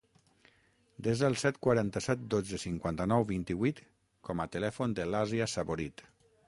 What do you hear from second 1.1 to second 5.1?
el set, quaranta-set, dotze, cinquanta-nou, vint-i-vuit com a telèfon